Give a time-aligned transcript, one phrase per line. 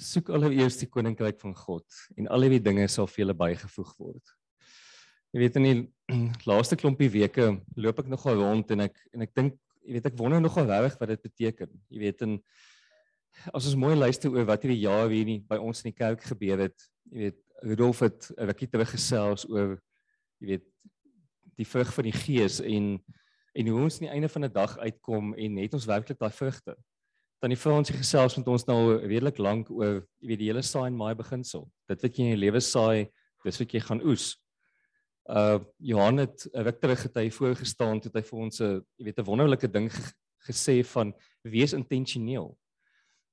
[0.00, 4.32] soek allereers die koninkryk van God en al die dinge sal vir julle bygevoeg word.
[5.30, 5.76] Jy weet in die
[6.50, 10.18] laaste klompie weke loop ek nogal rond en ek en ek dink jy weet ek
[10.18, 11.70] wonder nogal regtig wat dit beteken.
[11.92, 12.38] Jy weet in
[13.54, 16.24] as ons mooi luister oor wat hierdie jaar hier nie by ons in die kerk
[16.32, 16.88] gebeur het.
[17.12, 19.78] Jy weet Rudolf het 'n rukkie terug gesels oor
[20.40, 20.68] jy weet
[21.60, 22.98] die vrug van die gees en
[23.50, 26.32] en hoe ons aan die einde van 'n dag uitkom en net ons werklik daai
[26.32, 26.76] vrugte
[27.40, 30.90] dan die Fransie gesels met ons nou redelik lank oor jy weet die hele saai
[30.90, 31.64] en maai beginsel.
[31.88, 33.08] Dit wat jy in jou lewe saai,
[33.44, 34.34] dis wat jy gaan oes.
[35.30, 39.04] Uh Johan het 'n ruk terug het hy voorgestaan het hy vir ons 'n jy
[39.04, 39.88] weet 'n wonderlike ding
[40.48, 42.56] gesê van wees intentioneel.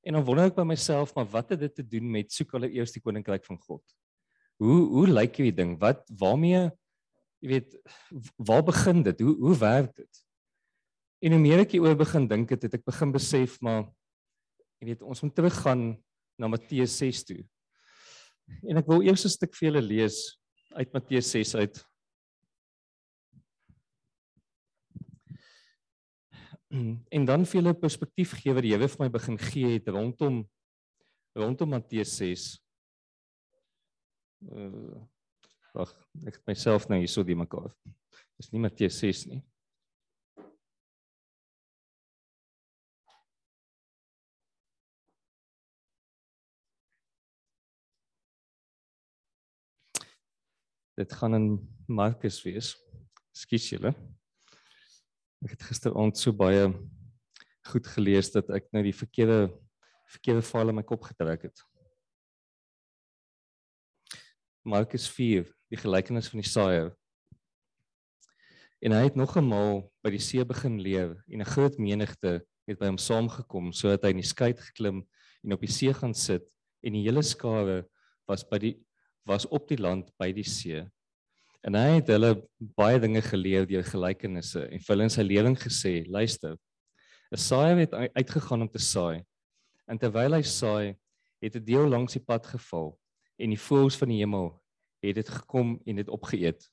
[0.03, 2.71] En dan wonder ek by myself, maar wat het dit te doen met soek hulle
[2.71, 3.83] eers die koninkryk van God?
[4.57, 5.79] Hoe hoe lyk hierdie ding?
[5.79, 6.71] Wat waarmee
[7.41, 7.75] jy weet
[8.37, 9.19] waar begin dit?
[9.19, 10.23] Hoe hoe werk dit?
[11.19, 13.87] En hoe meer ek hieroor begin dink het, het ek begin besef maar
[14.79, 15.83] jy weet ons moet teruggaan
[16.37, 17.41] na Matteus 6 toe.
[18.69, 20.17] En ek wil eers 'n stuk vir julle lees
[20.77, 21.75] uit Matteus 6 uit.
[27.15, 30.43] En dan vir julle perspektief gee wat die Here vir my begin gee het rondom
[31.37, 32.57] rondom Matteus 6.
[34.51, 34.97] Uh,
[35.73, 35.93] wag,
[36.25, 37.71] ek het myself nou hierso die mekaar.
[38.37, 39.41] Dis nie Matteus 6 nie.
[50.97, 51.47] Dit gaan in
[51.85, 52.71] Markus wees.
[53.29, 53.91] Ekskuus julle.
[55.45, 56.71] Ek het gisteraand so baie
[57.69, 59.51] goed gelees dat ek nou die verkeerde
[60.07, 61.61] verkeerde file in my kop getrek het.
[64.65, 66.89] Markus 4, die gelykenis van die saaier.
[68.81, 72.41] En hy het nog 'n maal by die see begin leer en 'n groot menigte
[72.65, 75.05] het by hom saamgekom sodat hy in die skei geklim
[75.43, 76.49] en op die see gaan sit
[76.81, 77.85] en die hele skare
[78.25, 78.86] was by die
[79.27, 80.85] was op die land by die see.
[81.65, 82.31] En hy het hulle
[82.79, 86.55] baie dinge geleer deur gelykenisse en vir hulle in sy lewing gesê, luister.
[87.31, 89.25] 'n Saaier het uitgegaan om te saai.
[89.87, 90.95] En terwyl hy saai,
[91.43, 92.95] het 'n deel langs die pad geval
[93.37, 94.55] en die voëls van die hemel
[95.03, 96.69] het dit gekom en dit opgeëet.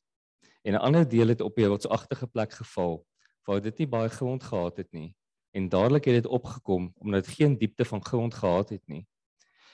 [0.64, 3.04] En 'n ander deel het op 'n rotsagtige plek geval
[3.46, 5.14] waar dit nie baie grond gehad het nie.
[5.52, 9.06] En dadelik het dit opgekom omdat dit geen diepte van grond gehad het nie.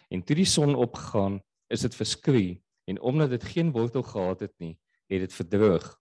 [0.09, 4.55] En toe die son opgegaan, is dit verskroei en omdat dit geen wortel gehad het
[4.59, 5.99] nie, het dit verdroog.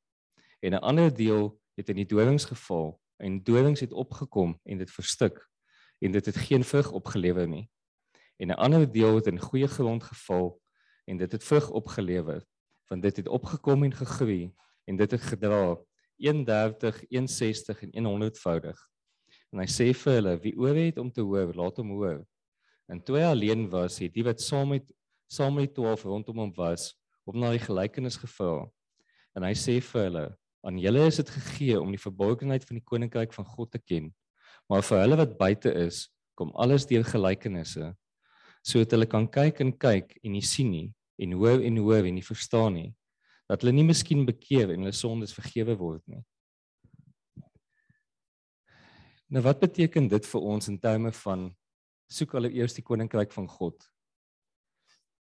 [0.59, 4.91] En 'n ander deel het in die dorings geval en dorings het opgekom en dit
[4.91, 5.49] verstik
[5.99, 7.69] en dit het geen vrug opgelewer nie.
[8.37, 10.61] En 'n ander deel het in goeie grond geval
[11.05, 12.45] en dit het vrug opgelewer
[12.87, 15.77] want dit het opgekom en gegroei en dit het gedra
[16.15, 18.79] 130, 160 en 100voudig.
[19.51, 22.25] En hy sê vir hulle wie oor het om te hoor, laat hom hoor.
[22.85, 24.83] En toe hy alleen was, het die wat saam met
[25.29, 26.93] saam met 12 rondom hom was,
[27.29, 28.65] op na die gelykenis gevra.
[29.37, 30.25] En hy sê vir hulle:
[30.65, 34.09] "Aan julle is dit gegee om die verborgenheid van die koninkryk van God te ken,
[34.69, 37.93] maar vir hulle wat buite is, kom alles deur gelykenisse,
[38.65, 40.89] sodat hulle kan kyk en kyk en nie sien nie
[41.19, 42.95] en hoor en hoor en nie verstaan nie,
[43.47, 46.23] dat hulle nie miskien bekeer en hulle sondes vergewe word nie."
[49.29, 51.51] Nou wat beteken dit vir ons in terme van
[52.09, 53.77] soek hulle eers die koninkryk van God?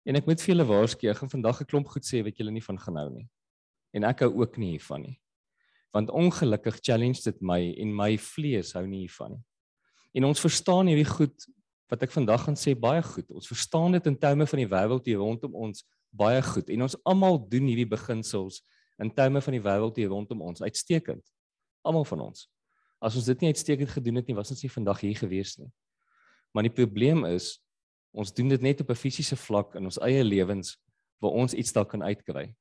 [0.03, 2.51] En ek moet vir julle waarsku, ek gaan vandag 'n klomp goed sê wat julle
[2.51, 3.27] nie van genhou nie.
[3.93, 5.19] En ek hou ook nie hiervan nie.
[5.93, 9.43] Want ongelukkig challenge dit my en my vlees hou nie hiervan nie.
[10.13, 11.47] En ons verstaan hierdie goed
[11.89, 13.29] wat ek vandag gaan sê baie goed.
[13.31, 16.97] Ons verstaan dit in terme van die wêreld hier rondom ons baie goed en ons
[17.05, 18.61] almal doen hierdie beginsels
[19.01, 21.23] in terme van die wêreld hier rondom ons uitstekend.
[21.83, 22.47] Almal van ons.
[23.03, 25.69] As ons dit nie uitstekend gedoen het nie, was ons nie vandag hier gewees nie.
[26.53, 27.57] Maar die probleem is
[28.13, 30.77] Ons doen dit net op 'n fisiese vlak in ons eie lewens
[31.19, 32.55] waar ons iets dalk kan uitkry.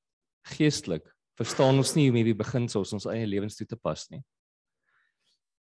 [0.56, 1.04] Geestelik
[1.36, 4.22] verstaan ons nie hoe om hierdie beginsels ons eie lewens toe te pas nie.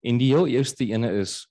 [0.03, 1.47] En die heel eerste ene is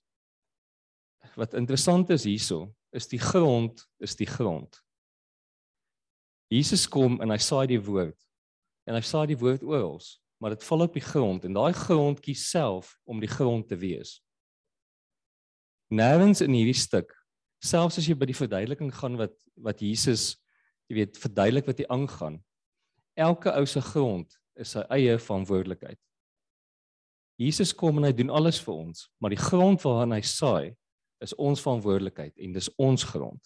[1.35, 4.81] wat interessant is hierso, is die grond, is die grond.
[6.49, 8.17] Jesus kom en hy saai die woord.
[8.87, 9.99] En hy saai die woord oral,
[10.39, 13.75] maar dit val op die grond en daai grond kies self om die grond te
[13.75, 14.21] wees.
[15.91, 17.11] Nêrens in hierdie stuk
[17.63, 20.35] selfs as jy by die verduideliking gaan wat wat Jesus
[20.87, 22.37] jy weet verduidelik wat hy aangaan
[23.17, 25.99] elke ou se grond is sy eie verantwoordelikheid.
[27.37, 30.75] Jesus kom en hy doen alles vir ons maar die grond waaraan hy saai
[31.23, 33.41] is ons verantwoordelikheid en dis ons grond.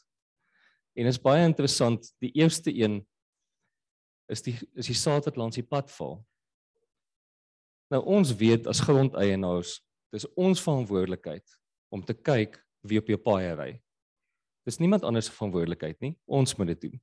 [0.96, 3.00] En is baie interessant die eerste een
[4.32, 6.20] is die is die saad wat langs die pad val.
[7.92, 9.80] Nou ons weet as grondeienaars
[10.12, 11.58] dis ons verantwoordelikheid
[11.92, 13.72] om te kyk wie op jou paai ry
[14.68, 16.14] Dis niemand anders se verantwoordelikheid nie.
[16.26, 17.02] Ons moet dit doen.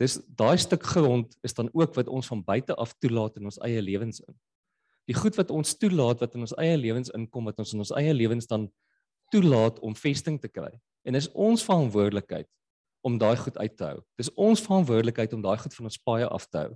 [0.00, 3.58] Dis daai stuk grond is dan ook wat ons van buite af toelaat in ons
[3.64, 4.36] eie lewens in.
[5.08, 7.94] Die goed wat ons toelaat wat in ons eie lewens inkom wat ons in ons
[7.96, 8.66] eie lewens dan
[9.32, 10.72] toelaat om vesting te kry.
[11.06, 12.48] En dis ons verantwoordelikheid
[13.06, 14.00] om daai goed uit te hou.
[14.18, 16.72] Dis ons verantwoordelikheid om daai goed van ons paaie af te hou.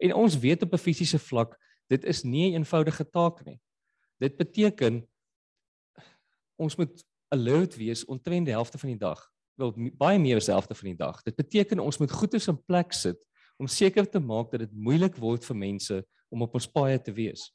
[0.00, 1.56] En ons weet op 'n fisiese vlak,
[1.88, 3.60] dit is nie 'n eenvoudige taak nie.
[4.18, 5.06] Dit beteken
[6.56, 7.04] ons moet
[7.34, 9.30] alert wees omtrent die helfte van die dag
[9.60, 11.20] wel baie meer as die helfte van die dag.
[11.26, 13.20] Dit beteken ons moet goedes in plek sit
[13.60, 15.98] om seker te maak dat dit moeilik word vir mense
[16.32, 17.50] om op ons paaie te wees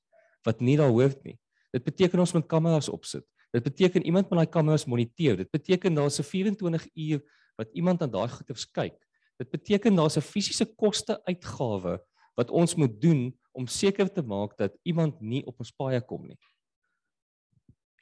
[0.45, 1.39] wat nie daar hoort nie.
[1.73, 3.25] Dit beteken ons moet kameras opsit.
[3.55, 5.39] Dit beteken iemand moet daai kameras moniteer.
[5.39, 7.23] Dit beteken daar's 'n 24 uur
[7.57, 8.99] wat iemand aan daai goeders kyk.
[9.39, 11.99] Dit beteken daar's 'n fisiese koste uitgawe
[12.35, 16.27] wat ons moet doen om seker te maak dat iemand nie op ons paaie kom
[16.27, 16.37] nie.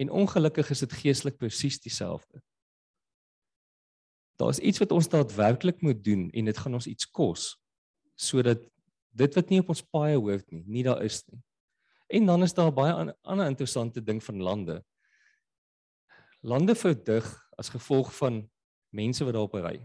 [0.01, 2.42] En ongelukkig is dit geestelik presies dieselfde.
[4.36, 7.54] Daar's iets wat ons daadwerklik moet doen en dit gaan ons iets kos
[8.16, 8.62] sodat
[9.13, 11.42] dit wat nie op ons paaie hoort nie, nie daar is nie.
[12.13, 14.84] En dan is daar baie ander interessante ding van lande.
[16.42, 17.25] Lande verdig
[17.57, 18.44] as gevolg van
[18.94, 19.78] mense wat daarop ry.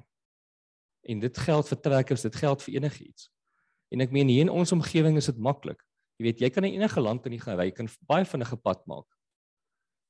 [1.08, 3.31] En dit geld vir trekkers, dit geld vir enigiets.
[3.88, 5.81] En ek meen hier in ons omgewing is dit maklik.
[6.19, 8.84] Jy weet, jy kan in enige land kan jy gaan ry, kan baie vinnige pad
[8.90, 9.06] maak.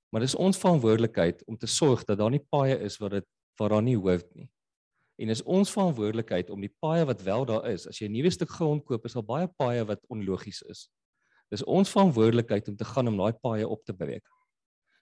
[0.08, 3.26] Maar dis ons verantwoordelikheid om te sorg dat daar nie paaie is wat dit
[3.58, 4.49] waar daar nie hoort nie.
[5.19, 8.31] En is ons verantwoordelikheid om die paaie wat wel daar is, as jy 'n nuwe
[8.31, 10.88] stuk grond koop, is daar baie paaie wat onlogies is.
[11.50, 14.25] Dis ons verantwoordelikheid om te gaan om daai paaie op te breek.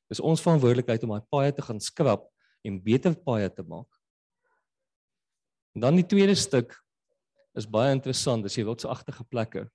[0.08, 2.30] Dis ons verantwoordelikheid om daai paaie te gaan skrap
[2.64, 3.88] en beter paaie te maak.
[5.74, 6.72] En dan die tweede stuk
[7.54, 9.66] is baie interessant, dis hier rotsagtige plekke.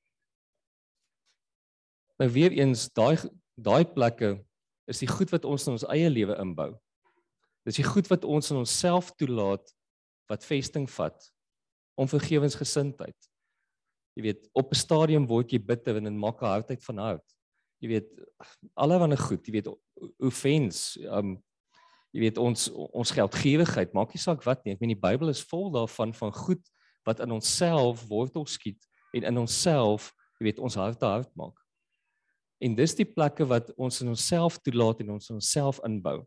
[2.18, 3.18] Nou weer eens daai
[3.56, 4.40] daai plekke
[4.92, 6.72] is die goed wat ons in ons eie lewe inbou.
[7.68, 9.74] Dis die goed wat ons in onsself toelaat
[10.32, 11.28] wat vesting vat
[12.00, 13.18] om vergewensgesindheid.
[14.18, 17.28] Jy weet, op 'n stadium word jy bitter en maak 'n hardheid van hout.
[17.82, 18.10] Jy weet,
[18.76, 19.68] allerlei goed, jy weet,
[20.20, 21.42] offense, um
[22.12, 24.74] jy weet ons ons geldgierigheid, maak nie saak wat nie.
[24.74, 26.72] Ek meen die Bybel is vol daarvan van goed
[27.06, 28.84] wat in onsself wortel skiet
[29.14, 31.61] en in onsself, jy weet, ons harte hard maak.
[32.62, 36.20] En dis die plekke wat ons in onsself toelaat en ons in onsself inbou.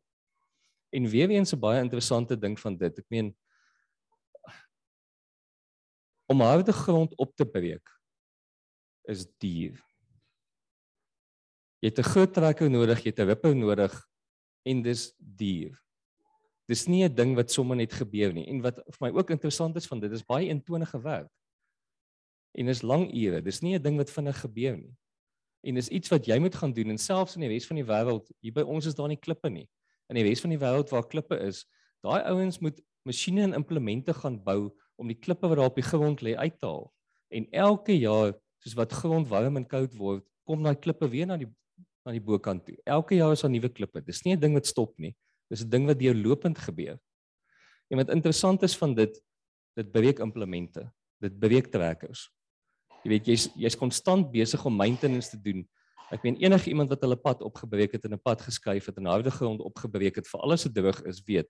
[0.95, 2.99] En weer eens 'n baie interessante ding van dit.
[2.99, 3.35] Ek meen
[6.27, 7.89] om harde grond op te breek
[9.05, 9.79] is duur.
[11.81, 13.93] Jy het 'n groot trekker nodig, jy het 'n wipper nodig
[14.65, 15.79] en dis duur.
[16.67, 18.49] Dis nie 'n ding wat sommer net gebeur nie.
[18.49, 21.31] En wat vir my ook interessant is van dit is baie eentonige werk.
[22.55, 23.43] En is lang ure.
[23.43, 24.97] Dis nie 'n ding wat vinnig gebeur nie.
[25.65, 27.87] En dis iets wat jy moet gaan doen en selfs in die res van die
[27.89, 29.69] wêreld, hier by ons is daar nie klippe nie
[30.13, 31.65] in die res van die wêreld waar klippe is,
[32.05, 34.69] daai ouens moet masjiene en implemente gaan bou
[35.01, 36.89] om die klippe wat daar op die grond lê uit te haal.
[37.35, 41.39] En elke jaar, soos wat grond warm en koud word, kom daai klippe weer na
[41.41, 41.51] die
[42.05, 42.75] na die bokant toe.
[42.85, 44.03] Elke jaar is daar nuwe klippe.
[44.05, 45.15] Dis nie 'n ding wat stop nie.
[45.49, 46.99] Dis 'n ding wat deurlopend gebeur.
[47.91, 49.23] En wat interessant is van dit,
[49.75, 50.93] dit breek implemente.
[51.19, 52.31] Dit breek trekkers.
[53.05, 55.65] Jy weet jy's jy's konstant besig om maintenance te doen
[56.13, 59.07] Ek meen enige iemand wat hulle pad opgebreek het en 'n pad geskuif het en
[59.07, 61.49] harde grond opgebreek het vir alles se droog is, weet.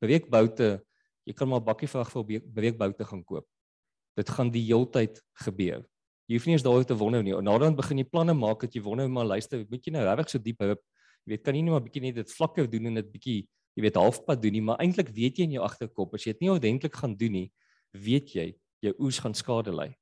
[0.00, 0.80] Breekboute,
[1.26, 3.46] jy kan maar bakkie vrag vir breekboute gaan koop.
[4.16, 5.84] Dit gaan die heeltyd gebeur.
[6.26, 7.34] Jy hoef nie eens daaroor te wonder nie.
[7.34, 10.38] Nadat begin jy planne maak dat jy wonder maar luister, moet jy nou regtig so
[10.38, 10.68] diep hou.
[11.26, 13.96] Jy weet, kan nie maar bietjie net dit vlakker doen en dit bietjie, jy weet,
[13.96, 16.94] halfpad doen nie, maar eintlik weet jy in jou agterkop as jy dit nie ordentlik
[16.94, 17.52] gaan doen nie,
[17.92, 19.94] weet jy jou oes gaan skade ly.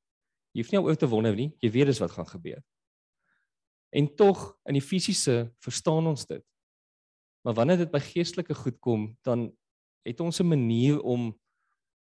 [0.53, 2.63] Jy hoef nie oor te wonder nie, jy weet dis wat gaan gebeur.
[3.91, 6.45] En tog in die fisiese verstaan ons dit.
[7.45, 9.49] Maar wanneer dit by geestelike goed kom, dan
[10.05, 11.33] het ons 'n manier om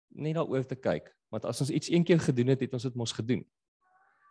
[0.10, 1.16] net daaroor te kyk.
[1.30, 3.46] Want as ons iets een keer gedoen het, het ons dit mos gedoen.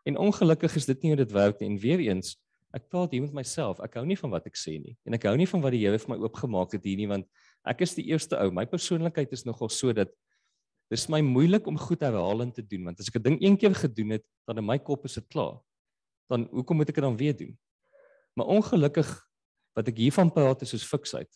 [0.05, 1.69] En ongelukkig is dit nie hoe dit werk nie.
[1.69, 2.37] En weer eens,
[2.73, 3.81] ek praat hier met myself.
[3.81, 4.97] Ek hou nie van wat ek sê nie.
[5.05, 7.26] En ek hou nie van wat die Here vir my oopgemaak het hier nie, want
[7.64, 8.50] ek is die eerste ou.
[8.50, 10.12] My persoonlikheid is nogal so dat
[10.90, 13.56] dit is my moeilik om goed herhalend te doen, want as ek 'n ding een
[13.56, 15.61] keer gedoen het, dan in my kop is dit klaar
[16.30, 17.54] dan hoekom moet ek dit dan weer doen?
[18.38, 19.09] Maar ongelukkig
[19.75, 21.30] wat ek hiervan praat is soos fiksheid.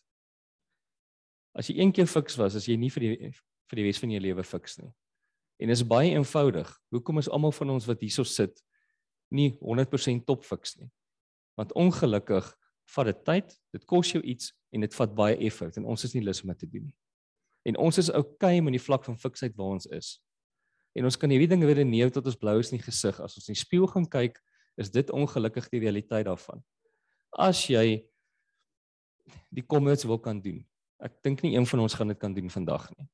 [1.54, 3.32] As jy een keer fiks was, as jy nie vir die
[3.72, 4.90] vir die res van jou lewe fiks nie.
[5.58, 6.68] En dit is baie eenvoudig.
[6.92, 8.60] Hoekom is almal van ons wat hierso sit
[9.34, 10.90] nie 100% top fiks nie?
[11.58, 12.50] Want ongelukkig
[12.94, 16.14] vat dit tyd, dit kos jou iets en dit vat baie effort en ons is
[16.14, 16.96] nie lus om dit te doen nie.
[17.64, 20.18] En ons is okay met die vlak van fiksheid waar ons is.
[20.94, 23.48] En ons kan hierdie dinge redeneer tot ons blou is in die gesig as ons
[23.48, 24.38] in die spieël gaan kyk
[24.80, 26.62] is dit ongelukkig die realiteit daarvan.
[27.34, 28.04] As jy
[29.54, 30.60] die kommers wil kan doen.
[31.02, 33.06] Ek dink nie een van ons gaan dit kan doen vandag nie.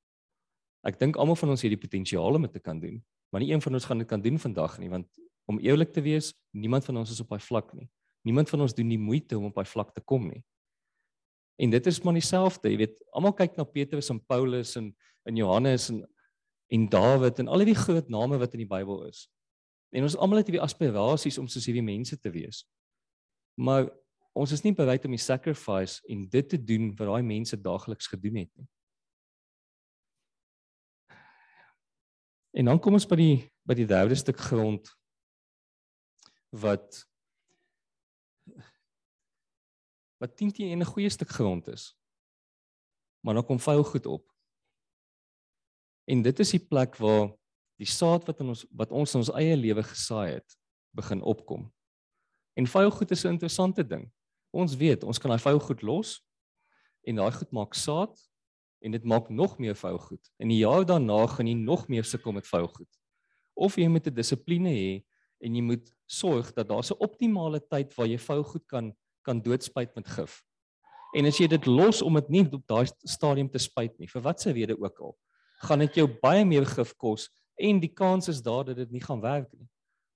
[0.86, 3.52] Ek dink almal van ons het die potensiaal om dit te kan doen, maar nie
[3.52, 5.08] een van ons gaan dit kan doen vandag nie want
[5.50, 7.88] om eerlik te wees, niemand van ons is op daai vlak nie.
[8.22, 10.44] Niemand van ons doen die moeite om op daai vlak te kom nie.
[11.60, 14.94] En dit is maar dieselfde, jy weet, almal kyk na Petrus en Paulus en
[15.28, 15.98] en Johannes en
[16.70, 19.26] en Dawid en al die groot name wat in die Bybel is.
[19.90, 22.62] En ons almal het hierdie aspirasies om soos hierdie mense te wees.
[23.58, 23.90] Maar
[24.32, 28.08] ons is nie bereid om die sacrifice en dit te doen wat daai mense daagliks
[28.08, 28.68] gedoen het nie.
[32.56, 33.36] En dan kom ons by die
[33.66, 34.88] by die derde stuk grond
[36.50, 37.04] wat
[40.20, 41.96] wat teen teen 'n goeie stuk grond is.
[43.24, 44.24] Maar dan kom vuil goed op.
[46.04, 47.36] En dit is die plek waar
[47.76, 50.56] die saad wat in ons wat ons in ons eie lewe gesaai het,
[50.90, 51.72] begin opkom.
[52.58, 54.10] En vuil goed is 'n interessante ding.
[54.50, 56.20] Ons weet, ons kan daai vuil goed los
[57.06, 58.30] en daai goed maak saad
[58.80, 60.32] en dit maak nog meer vuil goed.
[60.36, 62.98] En die jaar daarna gaan jy nog meer sukkel met vuil goed.
[63.54, 65.04] Of jy moet 'n dissipline hê
[65.40, 68.96] en jy moet sorg dat daar 'n optimale tyd waar jy vuil goed kan
[69.30, 70.40] kan doodspuit met gif.
[71.16, 74.22] En as jy dit los om dit nie op daai stadium te spuit nie, vir
[74.26, 75.16] watter rede ook al,
[75.66, 77.28] gaan dit jou baie meer gif kos
[77.60, 79.66] en die kans is daar dat dit nie gaan werk nie.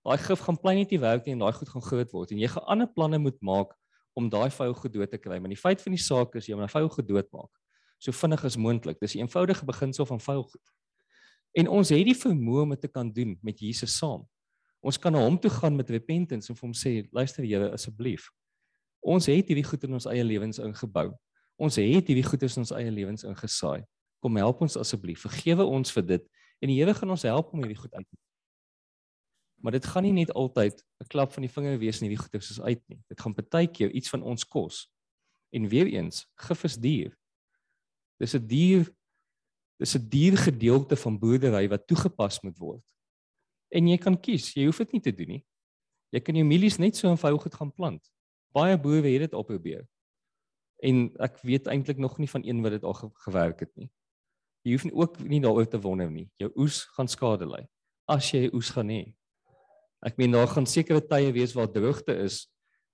[0.05, 2.49] Daai gif gaan net nie werk nie en daai goed gaan groot word en jy
[2.53, 3.75] gaan ander planne moet maak
[4.15, 5.41] om daai vou gedood te kry.
[5.41, 7.51] Maar die feit van die saak is jy moet daai vou gedood maak
[8.05, 9.01] so vinnig as moontlik.
[9.01, 10.67] Dis 'n eenvoudige beginsel van vou goed.
[11.53, 14.29] En ons het die vermoë om dit te kan doen met Jesus saam.
[14.81, 18.31] Ons kan na hom toe gaan met repentance en vir hom sê, luister Here asseblief.
[19.05, 21.11] Ons het hierdie goed in ons eie lewens ingebou.
[21.61, 23.85] Ons het hierdie goed in ons eie lewens ingesaai.
[24.25, 25.27] Kom help ons asseblief.
[25.27, 26.31] Vergewe ons vir dit
[26.65, 28.17] en die Here gaan ons help om hierdie goed uit te
[29.65, 32.35] Maar dit gaan nie net altyd 'n klap van die vinger wees nie, hierdie goed
[32.35, 33.01] is uit nie.
[33.09, 34.91] Dit gaan partykeer iets van ons kos.
[35.53, 37.17] En weer eens, gif is duur.
[38.21, 38.93] Dis 'n duur
[39.79, 42.83] dis 'n duur gedeelte van boerdery wat toegepas moet word.
[43.69, 45.45] En jy kan kies, jy hoef dit nie te doen nie.
[46.11, 48.15] Jy kan jou mielies net so eenvoudig goed gaan plant
[48.55, 49.85] baie boere het dit al probeer.
[50.85, 53.91] En ek weet eintlik nog nie van een wat dit al ge gewerk het nie.
[54.65, 56.29] Jy hoef nie ook nie daaroor te wonder nie.
[56.41, 57.65] Jou oes gaan skade ly
[58.11, 59.05] as jy oes gaan hê.
[60.05, 62.45] Ek meen daar gaan sekere tye wees waar droogte is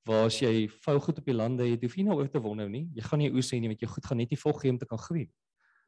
[0.07, 2.71] waar as jy vou goed op die lande het, hoef jy nie oor te wonder
[2.71, 2.87] nie.
[2.97, 4.79] Jy gaan nie oes hê nie want jou goed gaan net nie volg gee om
[4.81, 5.26] te kan groei.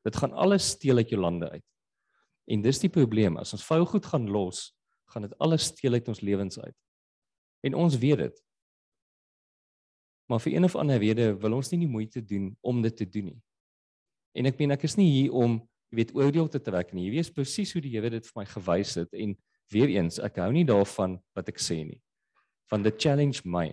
[0.04, 1.64] Dit gaan alles steel uit jou lande uit.
[2.50, 3.38] En dis die probleem.
[3.38, 4.72] As ons vou goed gaan los,
[5.14, 6.76] gaan dit alles steel uit ons lewens uit.
[7.62, 8.42] En ons weet dit.
[10.32, 13.04] Maar vir een of ander rede wil ons nie die moeite doen om dit te
[13.04, 13.40] doen nie.
[14.32, 15.58] En ek meen ek is nie hier om,
[15.92, 17.02] jy weet, oordeel te trek nie.
[17.10, 19.34] Jy weet presies hoe die Here dit vir my gewys het en
[19.74, 21.98] weer eens, ek hou nie daarvan wat ek sê nie.
[22.72, 23.66] Van the challenge my.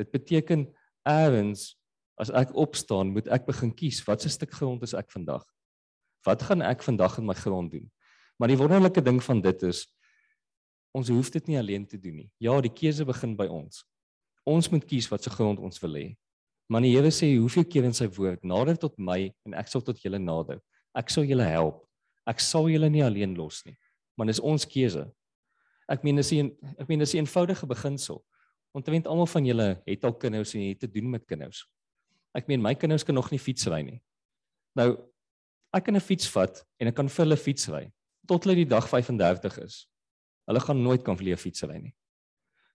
[0.00, 0.64] Dit beteken
[1.04, 1.74] eers
[2.16, 5.44] as ek opstaan, moet ek begin kies wat se stuk grond is ek vandag?
[6.24, 7.84] Wat gaan ek vandag in my grond doen?
[8.40, 9.84] Maar die wonderlike ding van dit is
[10.96, 12.30] ons hoef dit nie alleen te doen nie.
[12.40, 13.84] Ja, die keuse begin by ons
[14.48, 16.06] ons moet kies wat se grond ons wil hê.
[16.68, 19.84] Maar die Here sê hoeveel keer in sy woord, nader tot my en ek sal
[19.84, 20.60] tot julle nader.
[20.96, 21.84] Ek sal julle help.
[22.28, 23.76] Ek sal julle nie alleen los nie.
[24.18, 25.06] Maar dis ons keuse.
[25.88, 28.22] Ek meen dis 'n ek meen dis 'n eenvoudige beginsel.
[28.74, 31.64] Ontwend almal van julle het al kinders en het te doen met kinders.
[32.34, 34.02] Ek meen my kinders kan nog nie fiets ry nie.
[34.76, 34.98] Nou
[35.72, 37.90] ek kan 'n fiets vat en ek kan vir hulle fiets ry
[38.26, 39.88] tot hulle die dag 35 is.
[40.46, 41.94] Hulle gaan nooit kan vlieg fiets ry nie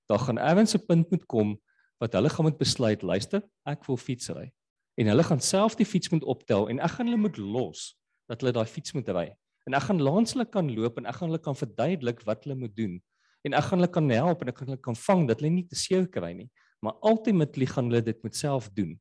[0.10, 1.60] daar gaan ewens 'n punt moet kom
[1.98, 4.51] wat hulle gaan moet besluit, luister, ek wil fietsry.
[5.00, 7.95] En hulle gaan self die fiets moet optel en ek gaan hulle moet los
[8.27, 9.31] dat hulle daai fiets moet ry.
[9.65, 12.55] En ek gaan langs hulle kan loop en ek gaan hulle kan verduidelik wat hulle
[12.60, 13.00] moet doen.
[13.43, 15.67] En ek gaan hulle kan help en ek gaan hulle kan vang dat hulle nie
[15.67, 16.50] te seer kry nie.
[16.83, 19.00] Maar ultimately gaan hulle dit met self doen.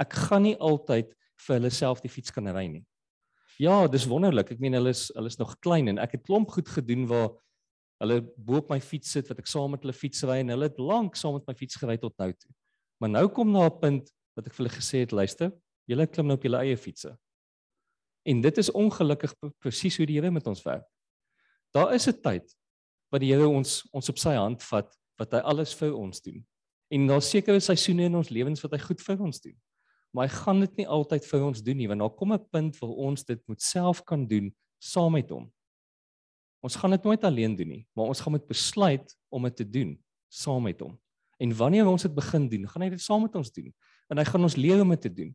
[0.00, 1.14] Ek gaan nie altyd
[1.46, 2.84] vir hulle self die fiets kan ry nie.
[3.62, 4.50] Ja, dis wonderlik.
[4.50, 7.30] Ek meen hulle is hulle is nog klein en ek het klomp goed gedoen waar
[8.04, 10.68] hulle bo op my fiets sit wat ek saam met hulle fiets ry en hulle
[10.68, 12.52] het lank saam met my fiets gery tot nou toe.
[13.00, 15.52] Maar nou kom na 'n punt wat ek vir hulle gesê het, luister,
[15.86, 17.16] julle klim nou op julle eie fietsse.
[18.24, 20.86] En dit is ongelukkig presies hoe die Here met ons werk.
[21.74, 22.56] Daar is 'n tyd
[23.10, 26.44] wat die Here ons ons op sy hand vat wat hy alles vir ons doen.
[26.90, 29.56] En daar seker is seisoene in ons lewens wat hy goed vir ons doen.
[30.14, 32.78] Maar hy gaan dit nie altyd vir ons doen nie, want daar kom 'n punt
[32.78, 35.52] waar ons dit moet self kan doen saam met hom.
[36.64, 39.66] Ons gaan dit nooit alleen doen nie, maar ons gaan moet besluit om dit te
[39.68, 39.90] doen
[40.32, 40.94] saam met hom.
[41.42, 43.68] En wanneer ons dit begin doen, gaan hy dit saam met ons doen.
[44.08, 45.34] En hy gaan ons leer om dit te doen.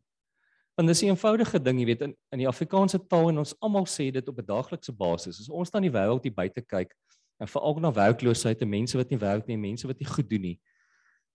[0.74, 3.86] Want dis 'n eenvoudige ding, jy weet, in in die Afrikaanse taal en ons almal
[3.86, 5.40] sê dit op 'n daaglikse basis.
[5.40, 6.94] As ons dan die wêreld hier buite kyk
[7.38, 10.40] en veral na werkloosheid en mense wat nie werk nie, mense wat nie goed doen
[10.40, 10.60] nie,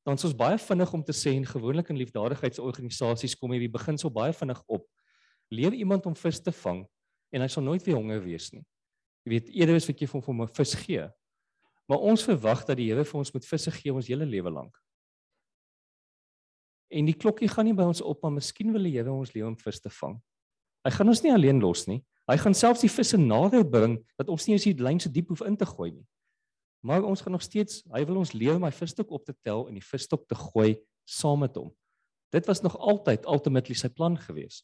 [0.05, 4.11] dan is ons baie vinnig om te sê en gewoonlik in liefdadigheidsorganisasies kom hierdie beginsel
[4.11, 4.85] baie vinnig op
[5.51, 6.85] Leer iemand om vis te vang
[7.31, 8.63] en hy sal nooit weer honger wees nie.
[9.25, 11.09] Jy weet, eerder is wat jy vir hom 'n vis gee.
[11.89, 14.77] Maar ons verwag dat die Here vir ons met visse gee ons hele lewe lank.
[16.91, 19.47] En die klokkie gaan nie by ons op, maar miskien wil die Here ons leer
[19.47, 20.21] om vis te vang.
[20.85, 22.03] Hy gaan ons nie alleen los nie.
[22.29, 25.29] Hy gaan selfs die visse nader bring dat ons nie eens die lyn so diep
[25.29, 26.05] hoef in te gooi nie.
[26.85, 29.65] Maar ons gaan nog steeds, hy wil ons leer om hy visstok op te tel
[29.69, 30.75] en die visstok te gooi
[31.09, 31.71] saam met hom.
[32.33, 34.61] Dit was nog altyd ultimately sy plan gewees.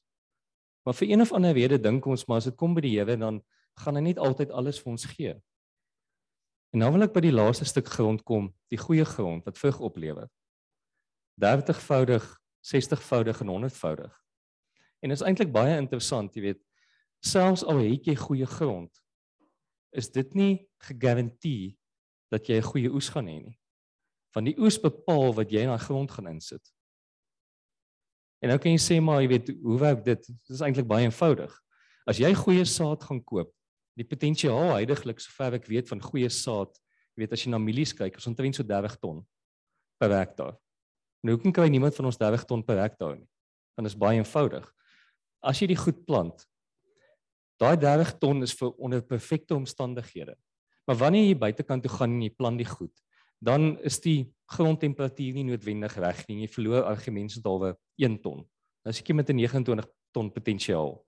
[0.86, 3.18] Maar vir een of ander rede dink ons maar as dit kom by die Here
[3.18, 3.42] dan
[3.80, 5.34] gaan hy net altyd alles vir ons gee.
[6.72, 9.80] En nou wil ek by die laaste stuk grond kom, die goeie grond wat vrug
[9.84, 10.30] oplewer.
[11.42, 12.26] 30voudig,
[12.62, 14.14] 60voudig en 100voudig.
[15.02, 16.62] En is eintlik baie interessant, jy weet,
[17.26, 18.92] selfs al het jy goeie grond,
[19.92, 20.54] is dit nie
[20.88, 21.76] gegarandeer
[22.32, 23.58] dat jy 'n goeie oes gaan hê nie.
[24.34, 26.64] Van die oes bepaal wat jy in daai grond gaan insit.
[28.42, 30.28] En nou kan jy sê maar jy weet hoe werk dit?
[30.28, 31.52] Dit is eintlik baie eenvoudig.
[32.08, 33.52] As jy goeie saad gaan koop,
[34.00, 36.76] die potensiaal heidaglik sover ek weet van goeie saad,
[37.16, 39.24] jy weet as jy na mielies kyk, is omtrent so 30 ton
[40.02, 40.56] per hektaar.
[41.22, 43.28] Nou hoekom kry niemand van ons 30 ton per hektaar nie?
[43.78, 44.66] Want dit is baie eenvoudig.
[45.46, 46.46] As jy die goed plant,
[47.62, 50.36] daai 30 ton is vir onder perfekte omstandighede.
[50.90, 52.94] Maar wanneer jy buitekant toe gaan en jy plant die goed,
[53.42, 56.44] dan is die grondtemperatuur nie noodwendig reg nie.
[56.44, 58.44] Jy verloor argumentsdalwe 1 ton.
[58.82, 61.00] Nou as jy met 'n 29 ton potensiaal.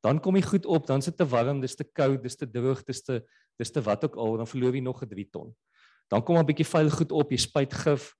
[0.00, 2.84] Dan kom jy goed op, dan sit te warm, dis te koud, dis te droog,
[2.84, 3.20] dis te
[3.60, 5.54] dis te wat ook al, dan verloor jy nog 'n 3 ton.
[6.08, 8.14] Dan kom 'n bietjie vuil goed op, jy spuit gif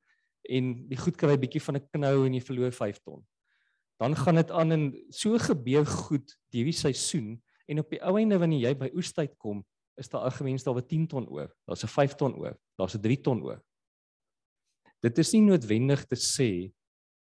[0.49, 3.25] en die goed kry 'n bietjie van 'n knou en jy verloor 5 ton.
[3.99, 8.39] Dan gaan dit aan en so gebeur goed hierdie seisoen en op die ou einde
[8.39, 9.65] wanneer jy by oestyd kom,
[9.97, 11.51] is daar algemeen daar 'n 10 ton oor.
[11.67, 12.57] Daar's 'n 5 ton oor.
[12.77, 13.63] Daar's 'n 3 ton oor.
[15.01, 16.73] Dit is nie noodwendig te sê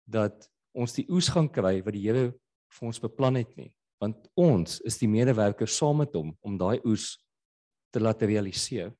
[0.04, 2.35] dat ons die oes gaan kry wat die Here
[2.71, 6.80] vir ons beplan het nie, want ons is die medewerkers saam met hom om daai
[6.88, 7.19] oes
[7.92, 8.95] te laat realiseer.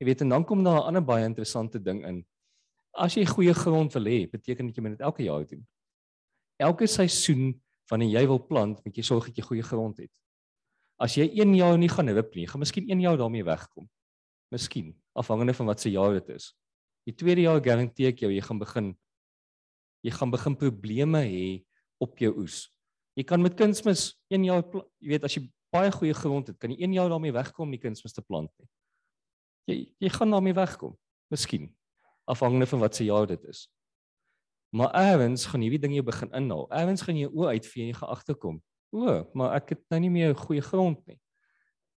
[0.00, 2.24] Jy weet en dan kom daar 'n ander baie interessante ding in.
[2.92, 5.66] As jy goeie grond wil hê, beteken dit jy moet dit elke jaar doen.
[6.58, 10.10] Elke seisoen wanneer jy wil plant, moet jy sorg dat jy goeie grond het.
[10.98, 13.88] As jy 1 jaar nie gaan help nie, gaan miskien 1 jaar daarmee wegkom.
[14.50, 16.52] Miskien, afhangende van wat se jaar dit is.
[17.06, 18.92] Die tweede jaar garandeer ek jou jy gaan begin
[20.02, 21.64] jy gaan begin probleme hê
[22.02, 22.66] op jou oes.
[23.16, 24.62] Jy kan met kunsmis 1 jaar
[25.00, 27.74] jy weet as jy baie goeie grond het, kan jy 1 jaar daarmee wegkom om
[27.74, 28.68] die kunsmis te plant nie.
[29.68, 30.96] Jy jy gaan daarmee wegkom.
[31.30, 31.70] Miskien
[32.28, 33.66] afhangende van wat se jaar dit is.
[34.72, 36.68] Maar eers gaan hierdie ding jou begin inhaal.
[36.72, 38.60] Eers gaan jy oë uitvee en jy gaan agterkom.
[38.92, 41.18] O, maar ek het nou nie meer 'n goeie grond nie.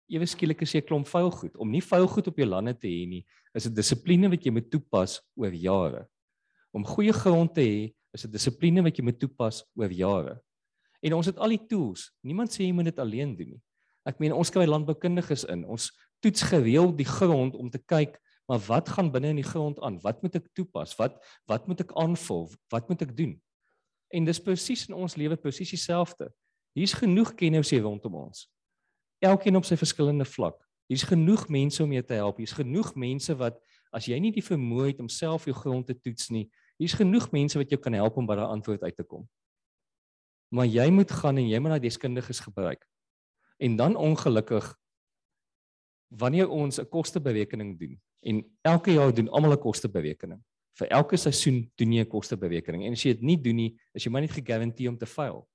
[0.10, 1.56] Ewe skielik is jy klomp vuil goed.
[1.58, 4.52] Om nie vuil goed op jou lande te hê nie, is 'n dissipline wat jy
[4.52, 6.08] moet toepas oor jare.
[6.74, 10.42] Om goeie grond te hê, is 'n dissipline wat jy moet toepas oor jare.
[11.06, 12.10] En ons het al die tools.
[12.26, 13.62] Niemand sê jy moet dit alleen doen nie.
[14.06, 15.64] Ek meen ons kry landboukundiges in.
[15.70, 15.92] Ons
[16.22, 19.98] toets gereeld die grond om te kyk maar wat gaan binne in die grond aan?
[20.02, 20.96] Wat moet ek toepas?
[20.96, 21.18] Wat
[21.50, 22.50] wat moet ek aanvul?
[22.70, 23.34] Wat moet ek doen?
[24.14, 26.30] En dis presies in ons lewe presies dieselfde.
[26.78, 28.46] Hier's genoeg kenners hier rondom ons.
[29.24, 30.60] Elkeen op sy verskillende vlak.
[30.92, 32.38] Hier's genoeg mense om jou te help.
[32.38, 33.58] Hier's genoeg mense wat
[33.96, 37.30] as jy nie die vermoë het om self jou grond te toets nie, hier's genoeg
[37.32, 39.24] mense wat jou kan help om by daai antwoord uit te kom.
[40.54, 42.86] Maar jy moet gaan en jy moet daai deskundiges gebruik.
[43.58, 44.76] En dan ongelukkig
[46.08, 50.42] wanneer ons 'n kosteberekening doen en elke jaar doen almal 'n kosteberekening.
[50.74, 54.04] Vir elke seisoen doen jy 'n kosteberekening en as jy dit nie doen nie, is
[54.04, 55.48] jy maar nie gegarandeer om te faal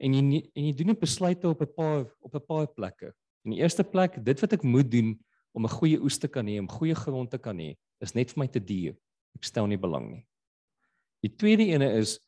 [0.00, 0.22] en jy
[0.56, 3.12] en jy doen 'n besluite op 'n paar op 'n paar plekke.
[3.44, 5.18] In die eerste plek, dit wat ek moet doen
[5.52, 8.30] om 'n goeie oes te kan hê, om goeie grond te kan hê, is net
[8.30, 8.96] vir my te duur.
[9.34, 10.26] Ek stel nie belang nie.
[11.22, 12.18] Die tweede ene is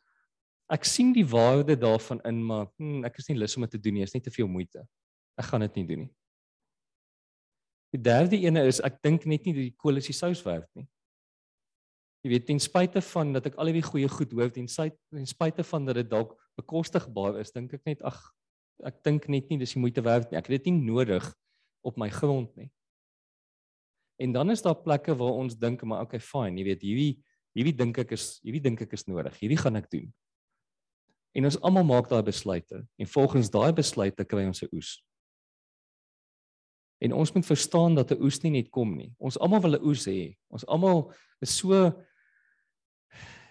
[0.73, 3.81] ek sien die waarde daarvan in, maar hmm, ek is nie lus om dit te
[3.83, 4.85] doen nie, is net te veel moeite.
[5.41, 6.13] Ek gaan dit nie doen nie.
[7.93, 10.69] Die derde ene is ek dink net nie dat die kool is die sous werd
[10.79, 10.87] nie.
[12.25, 15.27] Jy weet ten spyte van dat ek al die goeie goed hoor ten spyte ten
[15.29, 18.21] spyte van dat dit dalk bekostigbaar is, dink ek net ag
[18.87, 20.39] ek dink net nie dis die moeite werd nie.
[20.41, 21.27] Ek het dit nie nodig
[21.85, 22.71] op my grond nie.
[24.23, 27.13] En dan is daar plekke waar ons dink maar okay fine, jy weet hierdie
[27.53, 29.37] hierdie dink ek is hierdie dink ek is nodig.
[29.43, 30.09] Hierdie gaan ek doen.
[31.33, 35.03] En ons almal maak daai besluite en volgens daai besluite kry ons 'n oes.
[37.03, 39.15] En ons moet verstaan dat 'n oes nie net kom nie.
[39.19, 40.37] Ons almal wil 'n oes hê.
[40.51, 41.93] Ons almal is so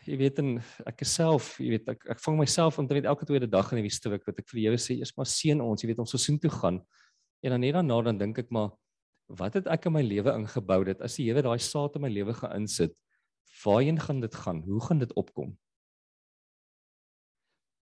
[0.06, 0.56] jy weet en
[0.90, 4.26] ek self, jy weet ek ek vang myself omtrent elke tweede dag in die strik
[4.26, 6.50] wat ek vir die Here sê, eers maar seën ons, jy weet ons seisoen toe
[6.50, 6.82] gaan.
[7.44, 8.72] En dan net daarna dan dink ek maar
[9.32, 12.10] wat het ek in my lewe ingebou dit as die Here daai saad in my
[12.10, 12.96] lewe geïnsit,
[13.64, 14.64] waarheen gaan dit gaan?
[14.66, 15.54] Hoe gaan dit opkom?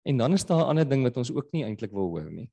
[0.01, 2.51] En dan is daar 'n ander ding wat ons ook nie eintlik wil hoor nie.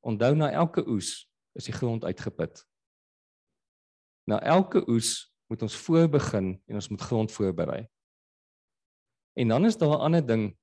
[0.00, 2.66] Onthou na elke oes is die grond uitgeput.
[4.24, 7.88] Na elke oes moet ons voorbegin en ons moet grond voorberei.
[9.32, 10.56] En dan is daar 'n ander ding.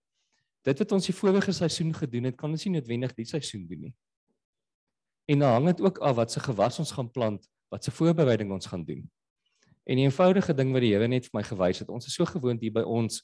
[0.62, 3.80] Dit wat ons die vorige seisoen gedoen het, kan ons nie noodwendig die seisoen doen
[3.80, 3.96] nie.
[5.26, 8.52] En dan hang dit ook af wat se gewas ons gaan plant, wat se voorbereiding
[8.52, 9.12] ons gaan doen.
[9.84, 12.26] En die eenvoudige ding wat die Here net vir my gewys het, ons is so
[12.26, 13.24] gewoond hier by ons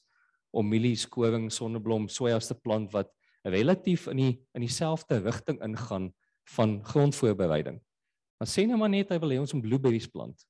[0.58, 3.12] om mielies, koring, sonneblom, sojas te plant wat
[3.48, 6.12] relatief in die in dieselfde rigting ingaan
[6.56, 7.80] van grondvoorbereiding.
[8.38, 10.46] Maar sê nou maar net hy wil hê ons moet blueberries plant.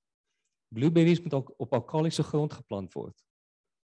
[0.74, 3.16] Blueberries moet ook op alkalisiese grond geplant word.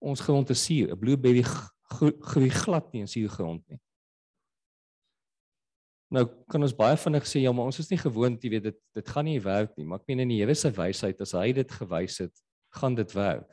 [0.04, 3.80] Ons grond is suur, 'n blueberry groei glad nie in suur grond nie.
[6.14, 8.78] Nou kan ons baie vinnig sê ja, maar ons is nie gewoond, jy weet dit
[8.96, 11.52] dit gaan nie werk nie, maar ek meen in die Here se wysheid as hy
[11.52, 12.32] dit gewys het,
[12.80, 13.50] gaan dit werk.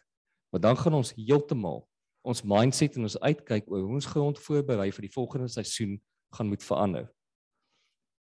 [0.52, 1.88] Maar dan gaan ons heeltemal
[2.24, 5.98] ons mindset en ons uitkyk oor hoe ons grond voorberei vir die volgende seisoen
[6.34, 7.06] gaan moet verander.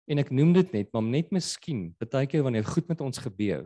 [0.08, 3.66] En ek noem dit net, maar net miskien, baie keer wanneer goed met ons gebeur,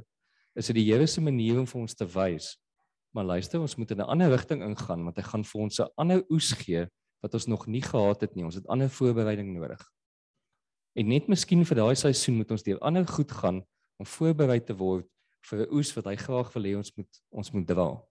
[0.57, 2.55] is dit die Here se manier om vir ons te wys.
[3.15, 5.91] Maar luister, ons moet in 'n ander rigting ingaan want hy gaan vir ons 'n
[5.97, 6.87] ander oes gee
[7.21, 8.45] wat ons nog nie gehad het nie.
[8.45, 9.81] Ons het ander voorbereiding nodig.
[10.95, 13.61] En net miskien vir daai seisoen moet ons deur ander goed gaan
[13.99, 15.07] om voorberei te word
[15.49, 18.10] vir 'n oes wat hy graag wil hê ons moet ons moet dra.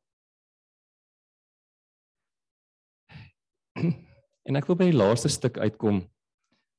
[4.48, 6.02] en ek wil by die laaste stuk uitkom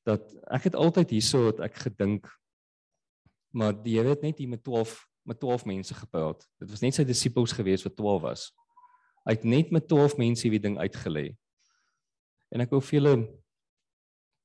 [0.08, 2.27] dat ek het altyd hierso het ek gedink
[3.51, 6.47] maar die Here het net hier met 12 met 12 mense gepraat.
[6.58, 8.47] Dit was net sy disippels gewees wat 12 was.
[9.27, 11.36] Hy het net met 12 mense hierdie ding uitgelê.
[12.49, 13.13] En ek wil vir julle